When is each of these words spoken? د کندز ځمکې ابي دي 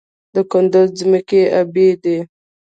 د 0.33 0.35
کندز 0.51 0.87
ځمکې 0.99 1.41
ابي 1.59 1.87
دي 2.03 2.17